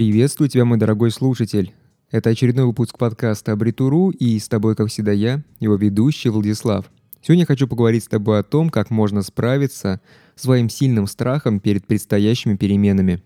[0.00, 1.74] Приветствую тебя, мой дорогой слушатель.
[2.10, 6.90] Это очередной выпуск подкаста «Абритуру» и с тобой, как всегда, я, его ведущий Владислав.
[7.20, 10.00] Сегодня хочу поговорить с тобой о том, как можно справиться
[10.36, 13.22] с своим сильным страхом перед предстоящими переменами.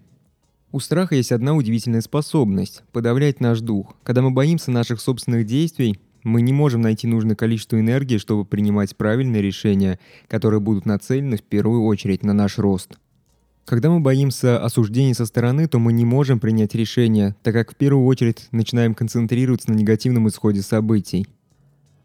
[0.72, 3.94] У страха есть одна удивительная способность– подавлять наш дух.
[4.02, 8.96] Когда мы боимся наших собственных действий, мы не можем найти нужное количество энергии, чтобы принимать
[8.96, 12.98] правильные решения, которые будут нацелены в первую очередь на наш рост–
[13.64, 17.76] когда мы боимся осуждений со стороны, то мы не можем принять решение, так как в
[17.76, 21.26] первую очередь начинаем концентрироваться на негативном исходе событий.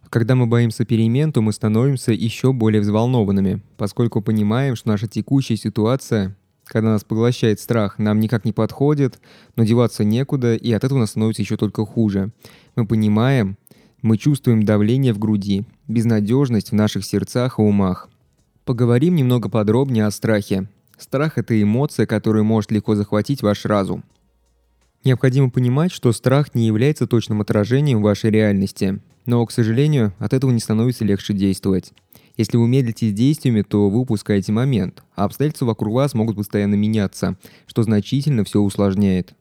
[0.10, 5.58] Когда мы боимся перемен, то мы становимся еще более взволнованными, поскольку понимаем, что наша текущая
[5.58, 9.20] ситуация, когда нас поглощает страх, нам никак не подходит,
[9.56, 12.32] но деваться некуда, и от этого нас становится еще только хуже.
[12.76, 13.58] Мы понимаем,
[14.02, 18.10] мы чувствуем давление в груди, безнадежность в наших сердцах и умах.
[18.66, 20.70] Поговорим немного подробнее о страхе,
[21.00, 24.04] Страх– это эмоция, которая может легко захватить ваш разум.
[25.06, 30.52] Необходимо понимать, что страх не является точным отражением вашей реальности, но, к сожалению, от этого
[30.52, 31.94] не становится легче действовать.
[32.36, 36.76] Если вы медлите с действиями, то вы упускаете момент, а обстоятельства вокруг вас могут постоянно
[36.76, 39.34] меняться, что значительно все усложняет.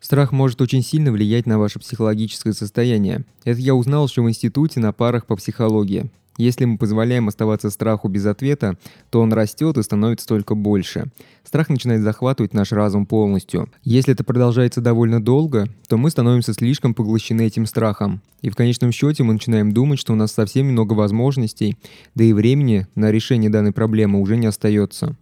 [0.00, 3.24] Страх может очень сильно влиять на ваше психологическое состояние.
[3.44, 6.10] Это я узнал еще в институте на парах по психологии.
[6.38, 8.78] Если мы позволяем оставаться страху без ответа,
[9.10, 11.06] то он растет и становится только больше.
[11.44, 13.68] Страх начинает захватывать наш разум полностью.
[13.82, 18.22] Если это продолжается довольно долго, то мы становимся слишком поглощены этим страхом.
[18.40, 21.76] И в конечном счете мы начинаем думать, что у нас совсем немного возможностей,
[22.14, 25.16] да и времени на решение данной проблемы уже не остается.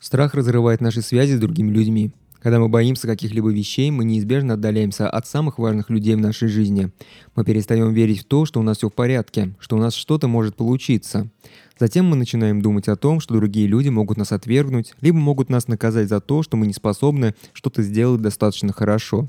[0.00, 2.10] Страх разрывает наши связи с другими людьми.
[2.40, 6.90] Когда мы боимся каких-либо вещей, мы неизбежно отдаляемся от самых важных людей в нашей жизни.
[7.34, 10.28] Мы перестаем верить в то, что у нас все в порядке, что у нас что-то
[10.28, 11.28] может получиться.
[11.80, 15.66] Затем мы начинаем думать о том, что другие люди могут нас отвергнуть, либо могут нас
[15.66, 19.28] наказать за то, что мы не способны что-то сделать достаточно хорошо.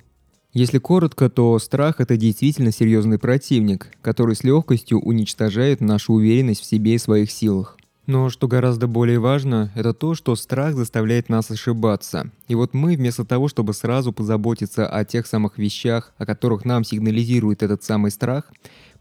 [0.54, 6.66] Если коротко, то страх– это действительно серьезный противник, который с легкостью уничтожает нашу уверенность в
[6.66, 7.79] себе и своих силах.
[8.10, 12.32] Но что гораздо более важно, это то, что страх заставляет нас ошибаться.
[12.48, 16.84] И вот мы, вместо того, чтобы сразу позаботиться о тех самых вещах, о которых нам
[16.84, 18.52] сигнализирует этот самый страх,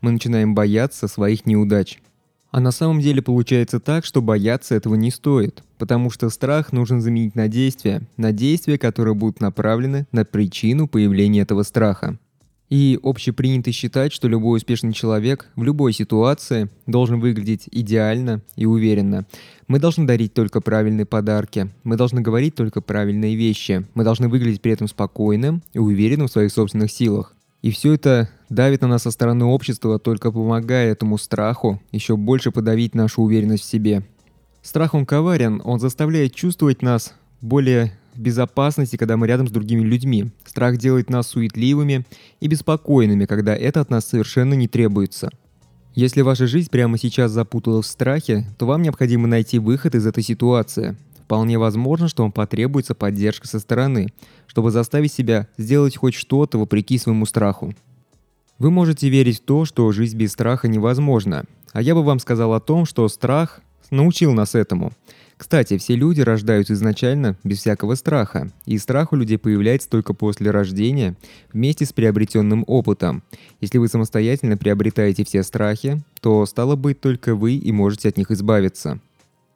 [0.03, 2.03] мы начинаем бояться своих неудач.
[2.51, 7.01] А на самом деле получается так, что бояться этого не стоит, потому что страх нужно
[7.01, 12.19] заменить на действия, на действия, которые будут направлены на причину появления этого страха.
[12.71, 19.25] И общепринято считать, что любой успешный человек в любой ситуации должен выглядеть идеально и уверенно.
[19.69, 24.61] Мы должны дарить только правильные подарки, мы должны говорить только правильные вещи, мы должны выглядеть
[24.61, 27.35] при этом спокойным и уверенным в своих собственных силах.
[27.63, 32.51] И все это давит на нас со стороны общества, только помогая этому страху еще больше
[32.51, 34.07] подавить нашу уверенность в себе.
[34.63, 40.31] Страх он коварен, он заставляет чувствовать нас более безопасности, когда мы рядом с другими людьми.
[40.45, 42.05] Страх делает нас суетливыми
[42.41, 45.31] и беспокойными, когда это от нас совершенно не требуется.
[45.95, 50.23] Если ваша жизнь прямо сейчас запуталась в страхе, то вам необходимо найти выход из этой
[50.23, 50.97] ситуации.
[51.25, 54.13] Вполне возможно, что вам потребуется поддержка со стороны,
[54.47, 57.75] чтобы заставить себя сделать хоть что-то вопреки своему страху.
[58.59, 62.55] Вы можете верить в то, что жизнь без страха невозможна, а я бы вам сказал
[62.55, 64.93] о том, что страх научил нас этому–
[65.39, 70.51] кстати, все люди рождаются изначально без всякого страха, и страх у людей появляется только после
[70.51, 71.17] рождения
[71.53, 73.23] вместе с приобретенным опытом.
[73.61, 78.33] Если вы самостоятельно приобретаете все страхи, то стало быть только вы и можете от них
[78.33, 78.99] избавиться.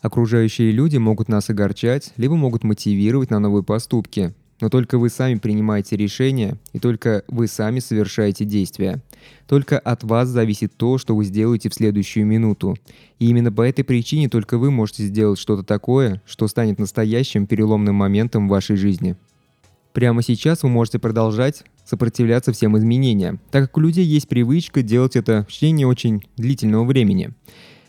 [0.00, 5.34] Окружающие люди могут нас огорчать, либо могут мотивировать на новые поступки, но только вы сами
[5.34, 9.02] принимаете решения, и только вы сами совершаете действия.
[9.46, 12.76] Только от вас зависит то, что вы сделаете в следующую минуту.
[13.18, 17.94] И именно по этой причине только вы можете сделать что-то такое, что станет настоящим переломным
[17.94, 19.16] моментом в вашей жизни.
[19.92, 25.16] Прямо сейчас вы можете продолжать сопротивляться всем изменениям, так как у людей есть привычка делать
[25.16, 27.34] это в течение очень длительного времени.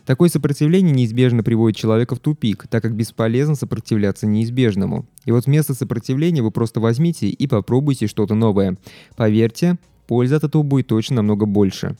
[0.05, 5.05] Такое сопротивление неизбежно приводит человека в тупик, так как бесполезно сопротивляться неизбежному.
[5.23, 8.77] И вот вместо сопротивления вы просто возьмите и попробуйте что-то новое.
[9.15, 9.77] Поверьте,
[10.07, 11.97] польза от этого будет точно намного больше.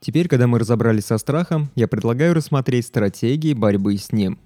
[0.00, 4.38] Теперь, когда мы разобрались со страхом, я предлагаю рассмотреть стратегии борьбы с ним.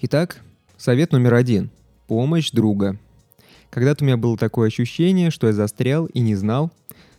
[0.00, 0.40] Итак,
[0.76, 1.70] совет номер один.
[2.06, 2.98] Помощь друга.
[3.70, 6.70] Когда-то у меня было такое ощущение, что я застрял и не знал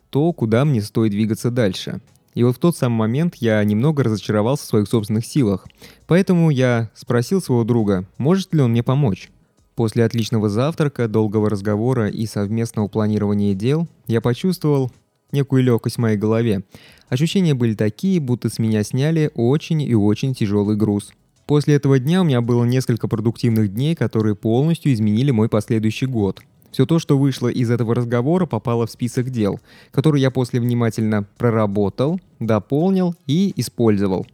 [0.09, 2.01] то, куда мне стоит двигаться дальше–
[2.33, 5.67] и вот в тот самый момент я немного разочаровался в своих собственных силах.
[6.07, 9.29] Поэтому я спросил своего друга, может ли он мне помочь.
[9.75, 14.91] После отличного завтрака, долгого разговора и совместного планирования дел я почувствовал
[15.33, 16.63] некую легкость в моей голове.
[17.09, 21.11] Ощущения были такие, будто с меня сняли очень и очень тяжелый груз.
[21.45, 26.41] После этого дня у меня было несколько продуктивных дней, которые полностью изменили мой последующий год–
[26.73, 29.59] Все то, что вышло из этого разговора, попало в список дел,
[29.91, 34.25] который я после внимательно проработал, дополнил и использовал.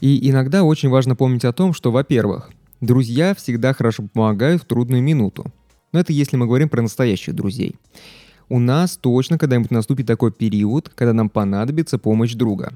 [0.00, 2.50] И иногда очень важно помнить о том, что, во-первых,
[2.80, 5.44] друзья всегда хорошо помогают в трудную минуту.
[5.92, 7.76] Но это если мы говорим про настоящих друзей.
[8.48, 12.72] У нас точно когда-нибудь наступит такой период, когда нам понадобится помощь друга.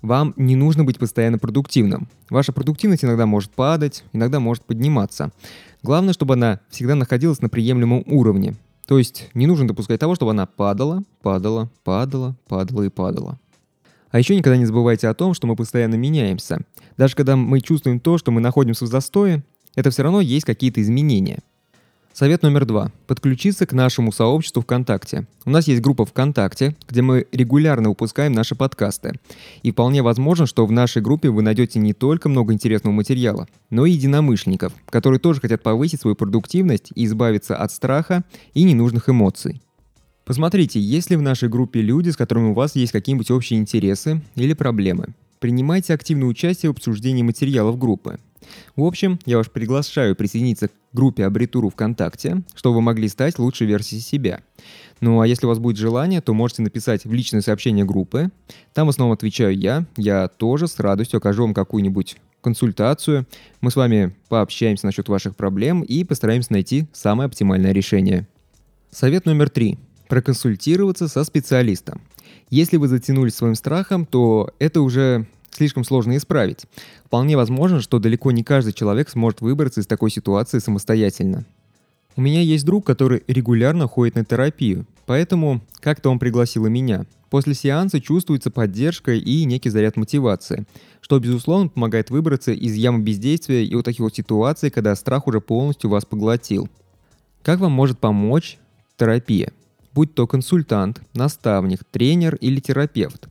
[0.00, 2.08] Вам не нужно быть постоянно продуктивным.
[2.30, 5.30] Ваша продуктивность иногда может падать, иногда может подниматься.
[5.82, 8.54] Главное, чтобы она всегда находилась на приемлемом уровне.
[8.86, 13.38] То есть не нужно допускать того, чтобы она падала, падала, падала, падала и падала.
[14.10, 16.60] А еще никогда не забывайте о том, что мы постоянно меняемся.
[16.96, 19.44] Даже когда мы чувствуем то, что мы находимся в застое,
[19.74, 21.40] это все равно есть какие-то изменения.
[22.18, 22.90] Совет номер два.
[23.06, 25.28] Подключиться к нашему сообществу ВКонтакте.
[25.44, 29.12] У нас есть группа ВКонтакте, где мы регулярно выпускаем наши подкасты.
[29.62, 33.86] И вполне возможно, что в нашей группе вы найдете не только много интересного материала, но
[33.86, 39.62] и единомышленников, которые тоже хотят повысить свою продуктивность и избавиться от страха и ненужных эмоций.
[40.24, 44.22] Посмотрите, есть ли в нашей группе люди, с которыми у вас есть какие-нибудь общие интересы
[44.34, 45.14] или проблемы.
[45.38, 48.18] Принимайте активное участие в обсуждении материалов группы.
[48.76, 53.66] В общем, я вас приглашаю присоединиться к группе Абритуру ВКонтакте, чтобы вы могли стать лучшей
[53.66, 54.40] версией себя.
[55.00, 58.30] Ну а если у вас будет желание, то можете написать в личное сообщение группы.
[58.74, 59.86] Там в основном отвечаю я.
[59.96, 63.26] Я тоже с радостью окажу вам какую-нибудь консультацию.
[63.60, 68.26] Мы с вами пообщаемся насчет ваших проблем и постараемся найти самое оптимальное решение.
[68.90, 69.78] Совет номер три.
[70.08, 72.00] Проконсультироваться со специалистом.
[72.50, 75.26] Если вы затянулись своим страхом, то это уже
[75.58, 76.64] слишком сложно исправить.
[77.04, 81.44] Вполне возможно, что далеко не каждый человек сможет выбраться из такой ситуации самостоятельно.
[82.16, 87.06] У меня есть друг, который регулярно ходит на терапию, поэтому как-то он пригласил и меня.
[87.30, 90.66] После сеанса чувствуется поддержка и некий заряд мотивации,
[91.00, 95.40] что, безусловно, помогает выбраться из ямы бездействия и вот таких вот ситуаций, когда страх уже
[95.40, 96.68] полностью вас поглотил.
[97.42, 98.58] Как вам может помочь
[98.96, 99.52] терапия?
[99.92, 103.28] Будь то консультант, наставник, тренер или терапевт.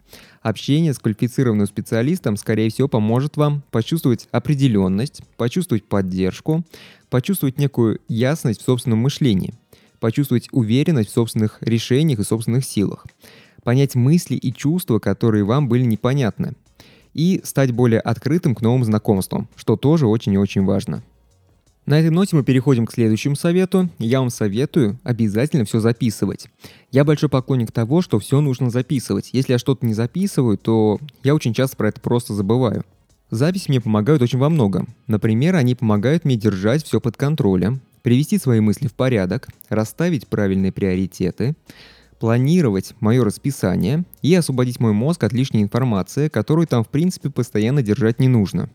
[0.47, 6.63] Общение с квалифицированным специалистом, скорее всего, поможет вам почувствовать определенность, почувствовать поддержку,
[7.09, 9.55] почувствовать некую ясность в собственном мышлении,
[9.99, 13.05] почувствовать уверенность в собственных решениях и собственных силах,
[13.63, 16.53] понять мысли и чувства, которые вам были непонятны,
[17.13, 21.03] и стать более открытым к новым знакомствам, что тоже очень и очень важно.
[21.87, 23.89] На этой ноте мы переходим к следующему совету.
[23.97, 26.47] Я вам советую обязательно все записывать.
[26.91, 29.29] Я большой поклонник того, что все нужно записывать.
[29.31, 32.83] Если я что-то не записываю, то я очень часто про это просто забываю.
[33.29, 34.89] Записи мне помогают очень во многом.
[35.07, 40.73] Например, они помогают мне держать все под контролем, привести свои мысли в порядок, расставить правильные
[40.73, 41.55] приоритеты,
[42.19, 47.81] планировать мое расписание и освободить мой мозг от лишней информации, которую там в принципе постоянно
[47.81, 48.69] держать не нужно.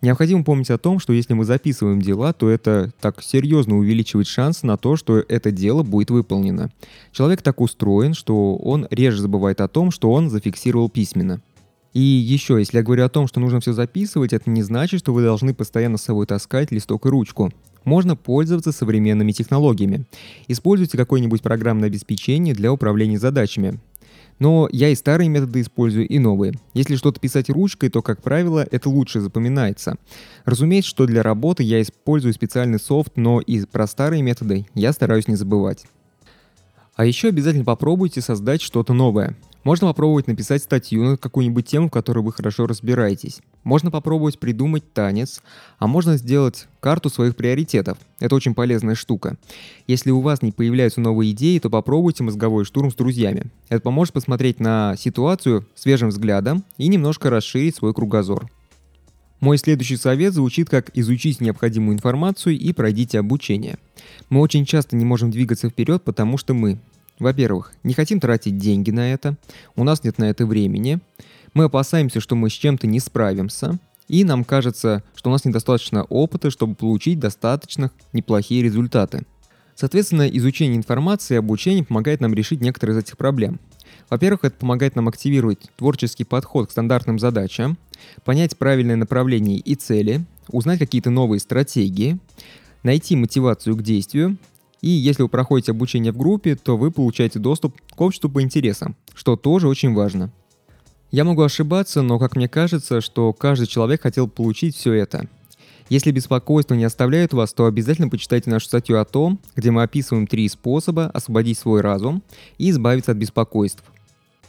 [0.00, 4.62] Необходимо помнить о том, что если мы записываем дела, то это так серьезно увеличивает шанс
[4.62, 6.70] на то, что это дело будет выполнено.
[7.10, 11.40] Человек так устроен, что он реже забывает о том, что он зафиксировал письменно.
[11.94, 15.12] И еще, если я говорю о том, что нужно все записывать, это не значит, что
[15.12, 17.50] вы должны постоянно с собой таскать листок и ручку.
[17.84, 20.04] Можно пользоваться современными технологиями.
[20.46, 23.80] Используйте какое-нибудь программное обеспечение для управления задачами.
[24.38, 26.54] Но я и старые методы использую, и новые.
[26.74, 29.96] Если что-то писать ручкой, то, как правило, это лучше запоминается.
[30.44, 35.28] Разумеется, что для работы я использую специальный софт, но и про старые методы я стараюсь
[35.28, 35.84] не забывать.
[36.94, 39.36] А еще обязательно попробуйте создать что-то новое.
[39.64, 43.40] Можно попробовать написать статью на какую-нибудь тему, в которой вы хорошо разбираетесь.
[43.64, 45.42] Можно попробовать придумать танец,
[45.78, 47.98] а можно сделать карту своих приоритетов.
[48.20, 49.36] Это очень полезная штука.
[49.86, 53.46] Если у вас не появляются новые идеи, то попробуйте мозговой штурм с друзьями.
[53.68, 58.48] Это поможет посмотреть на ситуацию свежим взглядом и немножко расширить свой кругозор.
[59.40, 63.78] Мой следующий совет звучит как «изучить необходимую информацию и пройдите обучение».
[64.30, 66.78] Мы очень часто не можем двигаться вперед, потому что мы
[67.18, 69.36] во-первых, не хотим тратить деньги на это,
[69.76, 71.00] у нас нет на это времени,
[71.54, 76.04] мы опасаемся, что мы с чем-то не справимся, и нам кажется, что у нас недостаточно
[76.04, 79.24] опыта, чтобы получить достаточно неплохие результаты.
[79.74, 83.60] Соответственно, изучение информации и обучение помогает нам решить некоторые из этих проблем.
[84.10, 87.78] Во-первых, это помогает нам активировать творческий подход к стандартным задачам,
[88.24, 92.18] понять правильное направление и цели, узнать какие-то новые стратегии,
[92.82, 94.36] найти мотивацию к действию
[94.80, 98.96] и если вы проходите обучение в группе, то вы получаете доступ к обществу по интересам,
[99.14, 100.30] что тоже очень важно.
[101.10, 105.28] Я могу ошибаться, но как мне кажется, что каждый человек хотел получить все это.
[105.88, 110.26] Если беспокойство не оставляет вас, то обязательно почитайте нашу статью о том, где мы описываем
[110.26, 112.22] три способа освободить свой разум
[112.58, 113.82] и избавиться от беспокойств.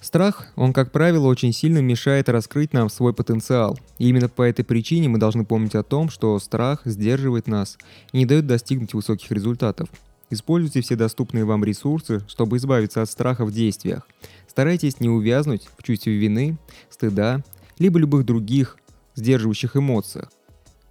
[0.02, 3.80] Страх, он, как правило, очень сильно мешает раскрыть нам свой потенциал.
[3.98, 7.78] И именно по этой причине мы должны помнить о том, что страх сдерживает нас
[8.12, 9.90] и не дает достигнуть высоких результатов–
[10.30, 14.08] Используйте все доступные вам ресурсы, чтобы избавиться от страха в действиях.
[14.48, 16.58] Старайтесь не увязнуть в чувстве вины,
[16.90, 17.44] стыда,
[17.80, 18.78] либо любых других
[19.16, 20.32] сдерживающих эмоциях.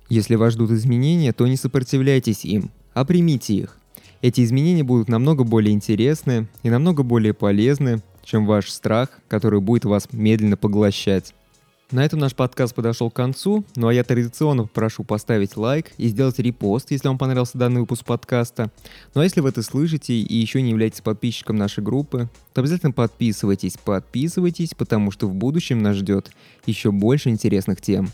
[0.09, 3.78] Если вас ждут изменения, то не сопротивляйтесь им, а примите их.
[4.23, 9.85] Эти изменения будут намного более интересны и намного более полезны, чем ваш страх, который будет
[9.85, 11.35] вас медленно поглощать.
[11.90, 16.09] На этом наш подкаст подошел к концу, ну а я традиционно прошу поставить лайк и
[16.09, 18.71] сделать репост, если вам понравился данный выпуск подкаста.
[19.14, 22.92] Ну а если вы это слышите и еще не являетесь подписчиком нашей группы, то обязательно
[22.92, 26.30] подписывайтесь, подписывайтесь, потому что в будущем нас ждет
[26.66, 28.11] еще больше интересных тем.